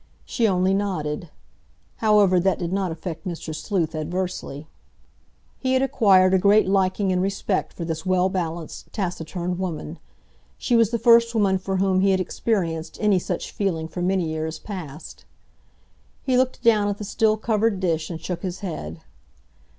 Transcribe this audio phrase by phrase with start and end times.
[0.25, 1.29] She only nodded.
[1.97, 3.53] However, that did not affect Mr.
[3.53, 4.67] Sleuth adversely.
[5.59, 9.99] He had acquired a great liking and respect for this well balanced, taciturn woman.
[10.57, 14.27] She was the first woman for whom he had experienced any such feeling for many
[14.27, 15.23] years past.
[16.23, 19.01] He looked down at the still covered dish, and shook his head.